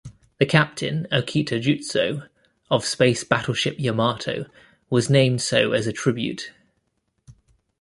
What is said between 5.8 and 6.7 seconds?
a tribute.